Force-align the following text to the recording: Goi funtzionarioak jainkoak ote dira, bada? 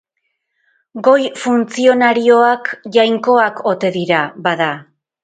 Goi 1.07 1.27
funtzionarioak 1.41 2.71
jainkoak 2.97 3.63
ote 3.73 3.93
dira, 3.99 4.23
bada? 4.49 4.71